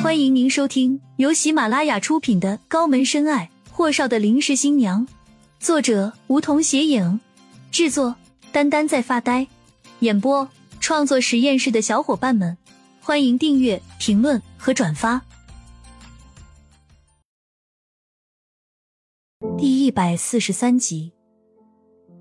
[0.00, 5.04] 欢迎您收听由喜马拉雅出品的《高门深爱：霍少的临时新娘》，
[5.58, 7.18] 作者梧桐斜影，
[7.72, 8.14] 制作
[8.52, 9.48] 丹丹在发呆，
[9.98, 10.48] 演播
[10.78, 12.56] 创作实验室的小伙伴们，
[13.00, 15.20] 欢迎订阅、评论和转发。
[19.58, 21.12] 第一百四十三集。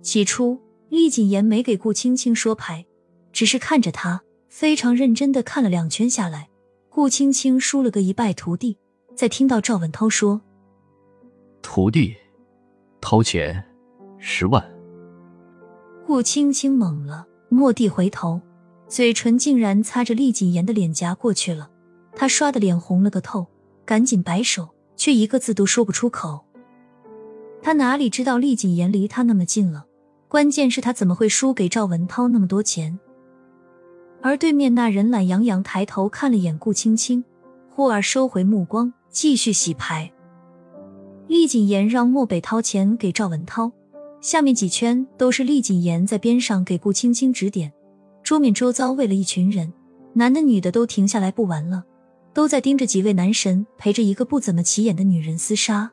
[0.00, 0.58] 起初，
[0.88, 2.86] 厉谨言没给顾青青说牌，
[3.30, 6.48] 只是看着他，非常认真的看了两圈下来。
[6.98, 8.76] 顾青青输了个一败涂地，
[9.14, 10.40] 在听到赵文涛说
[11.62, 12.12] “徒弟
[13.00, 13.64] 掏钱
[14.18, 14.68] 十万”，
[16.04, 18.40] 顾青青懵了，蓦地回头，
[18.88, 21.70] 嘴唇竟然擦着厉谨言的脸颊过去了。
[22.16, 23.46] 他刷的脸红了个透，
[23.84, 26.46] 赶紧摆手，却一个字都说不出口。
[27.62, 29.86] 他哪里知道厉谨言离他那么近了？
[30.26, 32.98] 关键是，他怎么会输给赵文涛那么多钱？
[34.20, 37.24] 而对面那人懒洋洋抬头看了眼顾青青，
[37.70, 40.12] 忽而收回目光，继续洗牌。
[41.28, 43.70] 厉谨言让漠北掏钱给赵文涛，
[44.20, 47.72] 下面几圈都是厉谨言在边上给顾青青指点。
[48.22, 49.72] 桌面周遭围了一群人，
[50.14, 51.84] 男的女的都停下来不玩了，
[52.34, 55.90] 都在盯着几位男神陪着一个不怎么起眼的女人厮杀。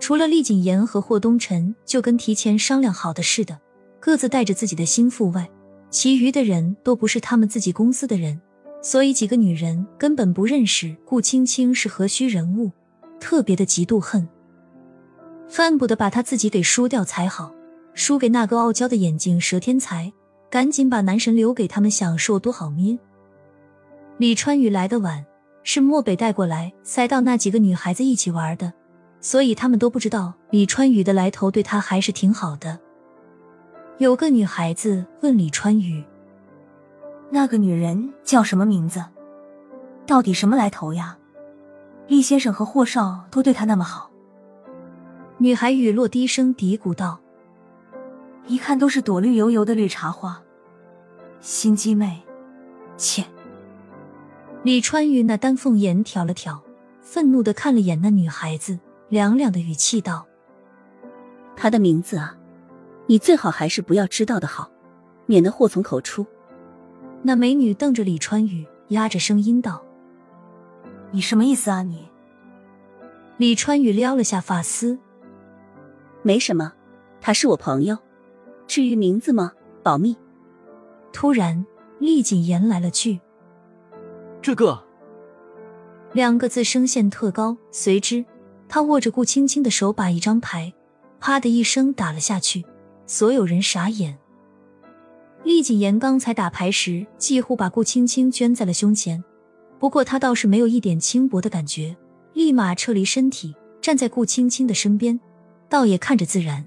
[0.00, 3.60] 除了厉谨言和霍东辰，就跟提前商量好的似的，
[4.00, 5.48] 各自带着自己的心腹外。
[5.94, 8.40] 其余的人都不是他们自己公司的人，
[8.82, 12.72] 所以几个女人根本不认识顾青青是何须人物，
[13.20, 14.28] 特别的嫉妒恨，
[15.48, 17.54] 恨不得把他自己给输掉才好，
[17.94, 20.12] 输给那个傲娇的眼镜蛇天才，
[20.50, 22.98] 赶紧把男神留给他们享受多好咩。
[24.18, 25.24] 李川宇来的晚，
[25.62, 28.72] 是漠北带过来塞到那几个女孩子一起玩的，
[29.20, 32.80] 所以他们都不知道李川宇的来头，对他还是挺好的。
[33.98, 36.02] 有个女孩子问李川宇
[37.30, 39.04] ：“那个女人叫什么名字？
[40.04, 41.16] 到底什么来头呀？
[42.08, 44.10] 厉先生和霍少都对她那么好。”
[45.38, 47.20] 女孩雨落低声嘀咕道
[48.48, 50.42] ：“一看都是朵绿油油的绿茶花，
[51.40, 52.20] 心机妹。”
[52.98, 53.24] 切！
[54.64, 56.60] 李川宇那丹凤眼挑了挑，
[57.00, 58.76] 愤怒的看了眼那女孩子，
[59.08, 60.26] 凉凉的语气道
[61.54, 62.36] ：“她的名字啊。”
[63.06, 64.70] 你最好还是不要知道的好，
[65.26, 66.26] 免得祸从口出。
[67.22, 69.82] 那美女瞪着李川雨，压着声音道
[71.10, 71.82] ：“你什么意思啊？
[71.82, 72.08] 你？”
[73.36, 74.98] 李川雨撩了下发丝
[76.22, 76.72] ：“没什么，
[77.20, 77.98] 他是我朋友。
[78.66, 79.52] 至于名字吗？
[79.82, 80.16] 保密。”
[81.12, 81.64] 突然，
[81.98, 83.20] 厉谨言来了句
[84.40, 84.82] ：“这个。”
[86.12, 88.24] 两个字声线特高，随之
[88.68, 90.72] 他握着顾青青的手把一张牌，
[91.20, 92.64] 啪的一声打了下去。
[93.06, 94.18] 所有人傻眼。
[95.42, 99.22] 厉谨言刚才打牌时，几乎把顾青青圈在了胸前，
[99.78, 101.94] 不过他倒是没有一点轻薄的感觉，
[102.32, 105.20] 立马撤离身体，站在顾青青的身边，
[105.68, 106.66] 倒也看着自然。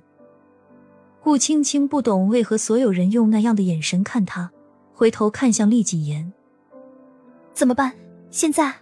[1.24, 4.52] 顾青青不懂为何所有人用那样的眼神看他，
[4.94, 6.32] 回头看向厉谨言
[7.56, 7.94] ：“怎么办？
[8.30, 8.76] 现在？”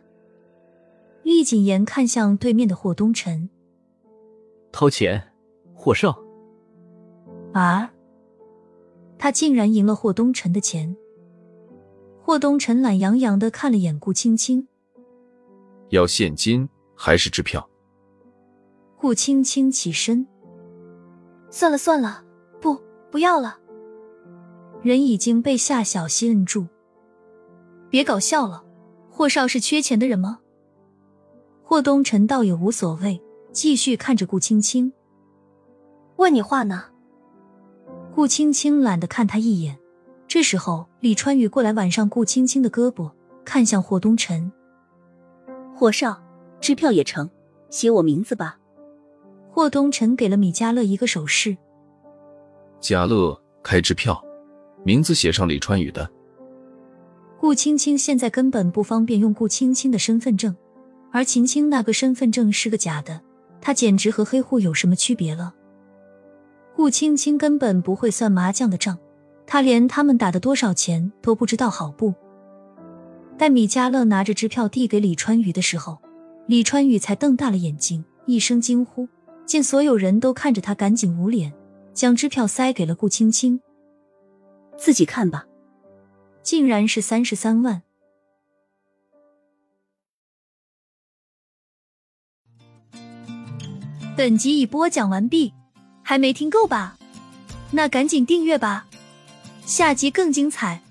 [1.23, 3.49] 厉谨言看向对面的霍东辰
[4.73, 5.31] ：“掏钱，
[5.73, 6.21] 霍少。”
[7.59, 7.89] 啊！
[9.17, 10.93] 他竟然赢了霍东辰的钱。
[12.21, 14.67] 霍东辰懒洋洋的看了眼顾青青，
[15.89, 17.65] 要现金还是支票？
[18.97, 20.27] 顾青青起身，
[21.49, 22.25] 算了算了，
[22.59, 22.77] 不，
[23.09, 23.57] 不要了。
[24.81, 26.67] 人已经被夏小溪摁住，
[27.89, 28.65] 别搞笑了。
[29.09, 30.39] 霍少是缺钱的人吗？
[31.63, 33.21] 霍东辰倒也无所谓，
[33.53, 34.91] 继续看着顾青青，
[36.17, 36.94] 问你话呢。
[38.15, 39.77] 顾青青懒得看他一眼。
[40.25, 43.11] 这时候，李川宇过来挽上顾青青的胳膊，
[43.43, 44.49] 看向霍东辰
[45.75, 46.23] ：“霍少，
[46.61, 47.29] 支票也成，
[47.69, 48.57] 写我名字吧。”
[49.51, 51.57] 霍东辰给了米迦乐一个手势
[52.79, 54.23] ：“加乐开支票，
[54.85, 56.09] 名字写上李川宇的。”
[57.37, 60.55] 顾青青现在根本不方便用顾青青的身份证，
[61.11, 63.19] 而秦青那个身份证是个假的，
[63.59, 65.53] 他简直和黑户有什么区别了？
[66.75, 68.99] 顾青青根本不会算麻将的账，
[69.47, 72.13] 她连他们打的多少钱都不知道，好不？
[73.37, 75.97] 待米加乐拿着支票递给李川宇的时候，
[76.47, 79.07] 李川宇才瞪大了眼睛，一声惊呼，
[79.45, 81.53] 见所有人都看着他，赶紧捂脸，
[81.93, 83.61] 将支票塞给了顾青青，
[84.77, 85.45] 自己看吧。
[86.43, 87.81] 竟然是三十三万。
[94.15, 95.53] 本集已播讲完毕。
[96.07, 96.97] 还没听够吧？
[97.71, 98.85] 那赶紧订阅吧，
[99.65, 100.83] 下集更精彩。